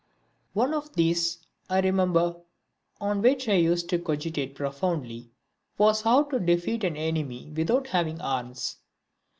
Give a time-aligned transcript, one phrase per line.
[0.53, 1.37] One of these,
[1.69, 2.35] I remember,
[2.99, 5.29] on which I used to cogitate profoundly,
[5.77, 8.77] was how to defeat an enemy without having arms.